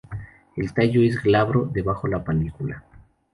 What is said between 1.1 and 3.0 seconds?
glabro debajo la panícula.